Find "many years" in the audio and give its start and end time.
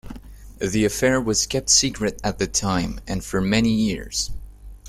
3.39-4.31